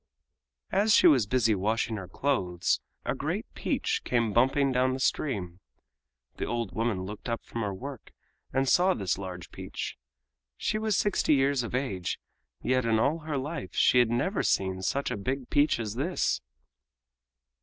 [0.71, 5.59] As she was busy washing her clothes a great peach came bumping down the stream.
[6.37, 8.11] The old woman looked up from her work
[8.51, 9.99] and saw this large peach.
[10.57, 12.19] She was sixty years of age,
[12.63, 16.41] yet in all her life she had never seen such a big peach as this.